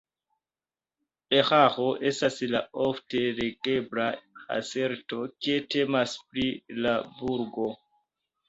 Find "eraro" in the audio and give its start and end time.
1.39-1.85